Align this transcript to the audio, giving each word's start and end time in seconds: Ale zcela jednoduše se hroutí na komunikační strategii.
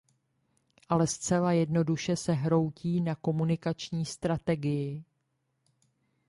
Ale 0.89 1.07
zcela 1.07 1.51
jednoduše 1.51 2.15
se 2.15 2.33
hroutí 2.33 3.01
na 3.01 3.15
komunikační 3.15 4.05
strategii. 4.05 5.03